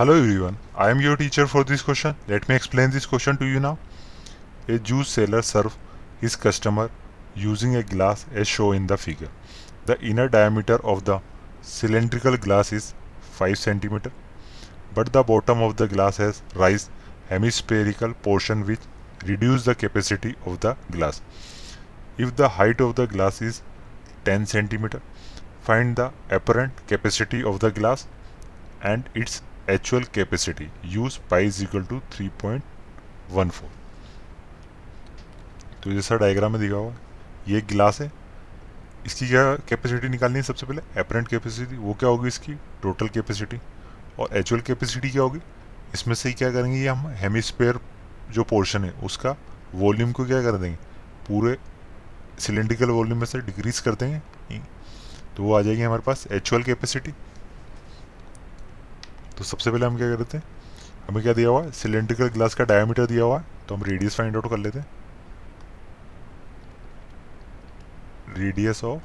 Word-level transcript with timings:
Hello 0.00 0.14
everyone, 0.14 0.56
I 0.74 0.88
am 0.88 1.02
your 1.02 1.14
teacher 1.14 1.46
for 1.46 1.62
this 1.62 1.82
question. 1.82 2.14
Let 2.26 2.48
me 2.48 2.54
explain 2.54 2.90
this 2.90 3.04
question 3.04 3.36
to 3.36 3.44
you 3.44 3.60
now. 3.60 3.76
A 4.66 4.78
juice 4.78 5.10
seller 5.10 5.42
serves 5.42 5.76
his 6.22 6.36
customer 6.36 6.90
using 7.34 7.76
a 7.76 7.82
glass 7.82 8.24
as 8.32 8.48
shown 8.48 8.76
in 8.76 8.86
the 8.86 8.96
figure. 8.96 9.28
The 9.84 10.00
inner 10.00 10.26
diameter 10.30 10.76
of 10.92 11.04
the 11.04 11.20
cylindrical 11.60 12.38
glass 12.38 12.72
is 12.72 12.94
5 13.20 13.52
cm, 13.56 14.10
but 14.94 15.12
the 15.12 15.22
bottom 15.22 15.60
of 15.60 15.76
the 15.76 15.86
glass 15.86 16.16
has 16.16 16.40
raised 16.54 16.88
hemispherical 17.28 18.14
portion 18.14 18.64
which 18.64 18.80
reduce 19.26 19.66
the 19.66 19.74
capacity 19.74 20.34
of 20.46 20.60
the 20.60 20.78
glass. 20.90 21.20
If 22.16 22.34
the 22.36 22.48
height 22.48 22.80
of 22.80 22.94
the 22.94 23.06
glass 23.06 23.42
is 23.42 23.60
10 24.24 24.46
cm, 24.46 24.98
find 25.60 25.94
the 25.94 26.10
apparent 26.30 26.86
capacity 26.86 27.44
of 27.44 27.60
the 27.60 27.70
glass 27.70 28.06
and 28.82 29.06
its 29.14 29.42
actual 29.70 30.04
capacity, 30.16 30.66
use 30.92 31.16
pi 31.30 31.40
is 31.48 31.58
equal 31.64 31.84
to 31.90 31.96
3.14 32.14 33.62
तो 35.82 35.92
जैसा 35.92 36.16
diagram 36.16 36.52
में 36.52 36.60
दिखा 36.60 36.76
हुआ 36.76 36.94
ये 37.48 37.60
glass 37.60 38.00
है। 38.00 38.10
इसकी 39.06 39.28
क्या 39.28 39.54
capacity 39.68 40.08
निकालनी 40.08 40.36
है 40.36 40.42
सबसे 40.42 40.66
पहले? 40.66 40.82
एपरेंट 41.00 41.28
कैपेसिटी 41.28 41.76
वो 41.76 41.94
क्या 41.94 42.08
होगी 42.08 42.28
इसकी? 42.28 42.54
टोटल 42.82 43.08
कैपेसिटी 43.08 43.58
और 44.18 44.36
एचुअल 44.36 44.60
कैपेसिटी 44.60 45.10
क्या 45.10 45.22
होगी? 45.22 45.40
इसमें 45.94 46.14
से 46.14 46.32
क्या 46.32 46.50
करेंगे 46.52 46.78
ये 46.78 46.88
हम? 46.88 47.06
हेमिस्फेयर 47.16 47.78
जो 48.30 48.44
पोर्शन 48.44 48.84
है, 48.84 48.90
उसका 49.04 49.36
वॉल्यूम 49.74 50.12
को 50.12 50.24
क्या 50.26 50.42
कर 50.42 50.56
देंगे? 50.56 50.76
पूरे 51.28 51.56
सिलेंड्रिकल 52.38 52.90
वॉल्यूम 52.90 53.18
में 53.18 53.26
से 53.26 53.38
डिक्रीज 53.40 53.80
कर 53.80 53.94
देंगे। 53.94 54.18
तो 55.36 55.42
वो 55.42 55.54
आ 55.54 55.60
जाएगी 55.62 55.82
हमारे 55.82 56.02
पास 56.02 56.26
एचुअल 56.32 56.62
कैपेसिटी 56.62 57.12
तो 59.40 59.44
सबसे 59.44 59.70
पहले 59.70 59.86
हम 59.86 59.96
क्या 59.96 60.06
करते 60.16 60.36
हैं? 60.36 60.44
हमें 61.08 61.22
क्या 61.22 61.32
दिया 61.32 61.48
हुआ 61.48 61.62
है? 61.62 61.70
सिलेंड्रिकल 61.72 62.28
ग्लास 62.28 62.54
का 62.54 62.64
डायमीटर 62.64 63.06
दिया 63.06 63.24
हुआ 63.24 63.38
है 63.38 63.44
तो 63.68 63.74
हम 63.74 63.82
रेडियस 63.82 64.16
फाइंड 64.16 64.34
आउट 64.36 64.48
कर 64.50 64.58
लेते 64.58 64.78
हैं। 64.78 64.86
रेडियस 68.36 68.82
ऑफ़ 68.84 69.02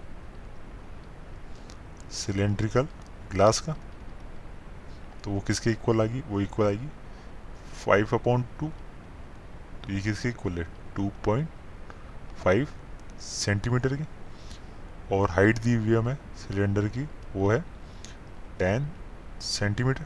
सिलेंड्रिकल 2.13 2.87
ग्लास 3.31 3.59
का 3.59 3.75
तो 5.23 5.31
वो 5.31 5.39
किसके 5.39 5.69
इक्वल 5.69 6.01
आएगी? 6.01 6.21
वो 6.21 6.41
इक्वल 6.41 6.65
आएगी 6.67 6.87
फाइव 7.85 8.09
अपॉन 8.13 8.43
टू 8.59 8.67
तो 9.83 9.93
ये 9.93 10.01
किसके 10.01 10.29
इक्वल 10.29 10.57
है? 10.59 10.67
टू 10.95 11.09
पॉइंट 11.25 11.47
फाइव 12.43 12.67
सेंटीमीटर 13.21 13.95
की। 13.95 14.05
और 15.11 15.29
हाइट 15.31 15.59
दी 15.59 15.75
हुई 15.75 15.95
हमें 15.95 16.17
सिलेंडर 16.37 16.87
की, 16.87 17.07
वो 17.35 17.51
है 17.51 17.59
टेन 18.59 18.87
सेंटीमीटर 19.43 20.05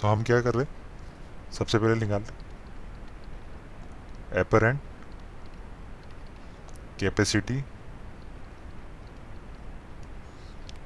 तो 0.00 0.08
हम 0.08 0.22
क्या 0.22 0.40
कर 0.40 0.54
रहे 0.54 0.64
हैं? 0.64 1.52
सबसे 1.52 1.78
पहले 1.78 1.94
निकालते 2.00 2.32
apparent 4.40 4.80
capacity 7.00 7.60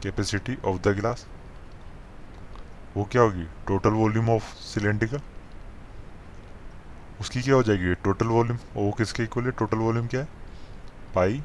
capacity 0.02 0.56
of 0.64 0.80
the 0.82 0.88
glass 0.96 1.26
वो 2.96 3.04
क्या 3.12 3.22
होगी? 3.22 3.44
टोटल 3.68 3.90
वॉल्यूम 3.92 4.30
ऑफ़ 4.30 4.54
सिलेंड्रिकल 4.56 5.20
उसकी 7.20 7.42
क्या 7.42 7.54
हो 7.54 7.62
जाएगी? 7.62 7.94
टोटल 8.04 8.26
वॉल्यूम 8.26 8.58
वो 8.74 8.90
किसके 8.98 9.22
इक्वल 9.22 9.44
है? 9.44 9.50
टोटल 9.58 9.78
वॉल्यूम 9.78 10.06
क्या 10.06 10.20
है? 10.20 10.28
पाई 11.14 11.42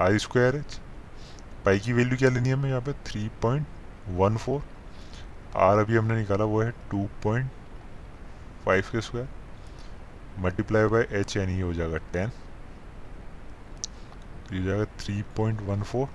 आई 0.00 0.18
स्क्वायर 0.18 0.56
एच 0.56 0.80
पाई 1.64 1.78
की 1.80 1.92
वैल्यू 1.92 2.16
क्या 2.18 2.30
लेनी 2.30 2.48
है 2.48 2.54
हमें 2.54 2.68
यहाँ 2.68 2.80
पे? 2.82 2.92
Three 3.06 3.28
point 3.42 3.66
one 4.08 4.36
four 4.36 4.62
r 5.56 5.78
अभी 5.78 5.96
हमने 5.96 6.16
निकाला 6.18 6.44
वो 6.44 6.60
है 6.62 6.70
टू 6.90 7.06
पॉइंट 7.22 7.50
फाइव 8.64 8.84
के 8.92 9.00
square 9.00 9.28
multiply 10.42 10.86
by 10.86 11.06
h 11.20 11.36
n 11.36 11.50
e 11.50 11.60
हो 11.60 11.72
जाएगा 11.74 11.98
टेन 12.12 12.28
तो 14.48 14.54
ये 14.56 14.64
जाएगा 14.64 14.84
three 15.00 15.20
point 15.36 15.60
one 15.68 15.82
four 15.82 16.08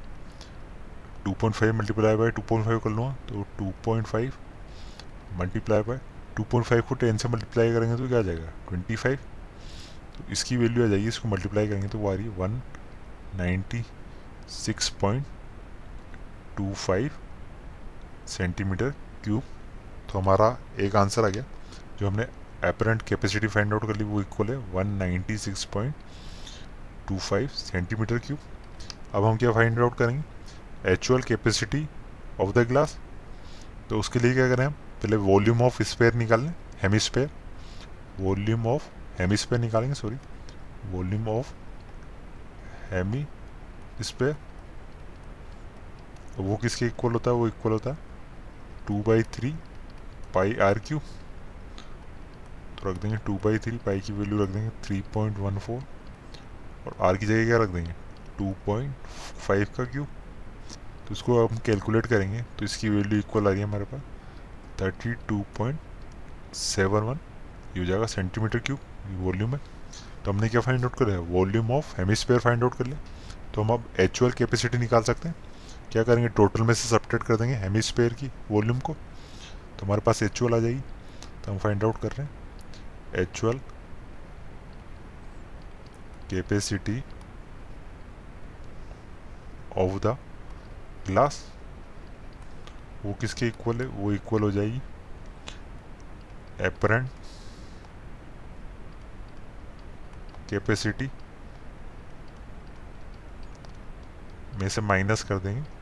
two 1.26 1.32
point 1.32 1.56
five 1.56 1.74
multiply 1.76 2.16
by 2.16 2.32
two 2.32 2.42
point 2.50 2.66
five 2.66 2.80
कर 2.80 2.90
लूँगा 2.90 3.16
तो 3.30 3.46
two 3.60 3.72
point 3.86 4.08
five 4.08 4.34
multiply 5.40 5.82
by 5.84 6.00
two 6.38 6.44
point 6.44 6.68
five 6.68 6.82
को 6.90 6.96
टेन 6.96 7.18
से 7.18 7.30
मल्टीप्लाई 7.30 7.74
करेंगे 7.74 7.98
तो 7.98 8.08
क्या 8.08 8.20
आ 8.20 8.22
जाएगा? 8.22 8.52
ट्वेंटी 8.70 8.96
फाइव 8.96 9.18
तो 10.18 10.32
इसकी 10.32 10.58
वैल्यू 10.58 10.86
आ 10.86 10.88
जाएगी, 10.88 11.08
इसको 11.08 11.28
मल्टीप्लाई 11.30 11.68
करेंगे 11.68 11.88
तो 11.88 11.98
वो 11.98 12.12
आ 12.12 12.14
रही 12.16 12.26
है 12.26 12.36
one 12.38 12.62
ninety 13.38 13.84
six 14.50 14.90
point 15.02 15.26
two 16.58 16.74
five 16.74 17.12
centimetre 18.28 18.94
cube 19.24 19.44
तो 20.12 20.19
हमारा 20.19 20.57
एक 20.80 20.96
आंसर 20.96 21.25
आ 21.25 21.30
गया, 21.30 21.44
जो 22.00 22.07
हमने 22.07 22.24
एपरेंट 22.66 23.02
कैपेसिटी 23.02 23.47
फाइंड 23.47 23.74
आउट 23.74 23.85
कर 23.88 23.96
ली, 23.96 24.03
वो 24.03 24.22
इक्वल 24.22 24.50
है 24.50 24.57
one 24.74 24.88
ninety 24.97 25.38
six 25.38 25.63
point 25.74 25.94
two 27.07 27.18
five 27.18 27.47
centimetre 27.47 28.18
cube 28.18 28.40
अब 29.16 29.25
हम 29.25 29.38
क्या 29.38 29.52
फाइंड 29.52 29.80
आउट 29.80 29.96
करेंगे? 29.97 30.91
Actual 30.91 31.22
capacity 31.22 31.88
of 32.41 32.52
the 32.52 32.68
glass 32.68 32.97
तो 33.90 34.00
उसके 34.00 34.19
लिए 34.19 34.34
क्या 34.34 34.47
करें 34.50 34.66
हम? 34.66 34.72
पहले 34.72 35.16
वॉल्यूम 35.18 35.62
ऑफ़ 35.62 35.81
स्पेयर 35.84 36.13
निकाल 36.13 36.41
लें 36.41 36.53
हेमिस्पेयर 36.81 37.30
वॉल्यूम 38.19 38.68
ऑफ़ 38.68 38.90
हेमिस्पेयर 39.19 39.62
निकालेंगे 39.62 39.96
sorry 39.96 40.18
volume 40.91 41.28
of 41.30 41.53
Hemy 42.91 43.25
spare 44.01 44.36
वो 46.38 46.56
किसके 46.57 46.86
इक्वल 46.86 47.13
होता 47.13 47.31
है? 47.31 47.38
वो 47.38 47.47
इक्वल 47.47 47.72
होता 47.72 47.90
है 47.90 48.07
two 48.88 49.02
by 49.08 49.24
three 49.34 49.54
pi 50.36 50.56
r 50.62 50.80
cube 50.80 51.00
तो 52.78 52.90
रख 52.90 53.02
देंगे 53.02 53.18
टू 53.26 53.36
बाई 53.44 53.58
थ्री 53.58 53.78
पाई 53.86 54.00
की 54.00 54.14
वैल्यू 54.14 54.44
रख 54.44 54.50
देंगे 54.50 54.70
थ्री 54.84 55.02
पॉइंट 55.14 55.38
वन 55.40 55.58
फोर 55.58 55.82
और 56.88 56.96
आर 57.08 57.18
की 57.18 57.26
जगह 57.26 57.46
क्या 57.46 57.58
रख 57.58 57.70
देंगे? 57.70 57.92
टू 58.38 58.54
पॉइंट 58.66 58.94
फाइव 59.48 59.68
का 59.78 59.86
क्यू 59.86 60.04
तो 61.08 61.14
इसको 61.14 61.46
हम 61.48 61.58
कैलकुलेट 61.66 62.06
करेंगे 62.08 62.42
तो 62.60 62.66
इसकी 62.66 62.90
वैल्यू 62.90 63.20
इक्वल 63.20 63.48
आ 63.48 63.50
रही 63.50 63.60
है 63.60 63.66
हमारे 63.66 63.86
पास 63.86 64.02
thirty 64.82 65.14
two 65.28 65.40
point 65.58 65.80
seven 66.56 67.04
one 67.04 67.20
ये 67.76 67.80
हो 67.80 67.86
जाएगा 67.86 68.06
सेंटीमीटर 68.08 68.60
क्यूब 68.60 68.80
वॉल्यूम 69.20 69.56
है। 69.56 69.60
तो 70.26 70.32
हमने 70.32 70.50
क्या 70.50 70.62
फाइंड 70.62 70.84
आउट 70.84 70.96
कर 70.96 71.08
लिया 71.08 71.20
volume 71.30 71.72
of 71.72 71.96
hemisphere 71.98 72.40
find 72.40 72.64
out 72.64 72.76
कर 72.78 72.86
लिया। 72.86 73.00
तो 73.54 73.62
हम 73.62 73.70
अब 73.74 73.84
एक्चुअल 74.00 74.32
कैपेसिटी 74.32 74.78
निकाल 74.78 75.04
सकते 75.04 75.30
हैं। 75.30 75.36
क्या 75.92 76.04
करेंगे? 76.04 76.28
टोटल 76.30 76.62
में 76.62 76.74
से 76.74 76.90
सब्ट्रेट 76.90 77.24
कर 77.24 77.36
देंगे 77.36 77.56
हेमिस्फेयर 77.56 78.14
की 78.14 78.32
वॉल्यूम 78.52 78.80
को। 78.80 78.94
तो 79.80 79.86
हमारे 79.86 80.02
पास 80.02 80.24
एक्चुअल 80.24 80.54
आ 80.54 80.60
जाएगी। 80.60 80.82
तो 81.46 81.52
हम 81.52 81.58
फाइंड 81.58 81.84
आउट 81.84 81.98
कर 82.02 82.12
रहे 82.12 82.24
हैं। 82.24 82.30
Actual 83.16 83.58
capacity 86.30 87.04
of 89.78 90.00
the 90.02 90.18
glass 91.08 91.54
वो 93.06 93.14
किसके 93.14 93.48
इक्वल 93.48 93.82
है? 93.82 93.88
वो 93.88 94.12
इक्वल 94.14 94.42
हो 94.42 94.52
जाएगी। 94.52 94.82
एपरेंट 96.62 97.10
कैपेसिटी 100.50 101.12
में 104.54 104.70
से 104.70 104.82
माइनस 104.82 105.24
कर 105.24 105.40
देंगे। 105.40 105.79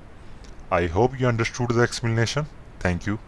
I 0.72 0.88
hope 0.88 1.20
you 1.20 1.28
understood 1.28 1.70
the 1.70 1.82
explanation. 1.82 2.48
Thank 2.80 3.06
you. 3.06 3.20